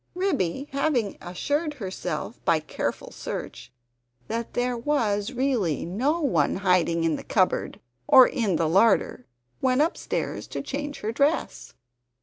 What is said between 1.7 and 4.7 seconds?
herself by careful search that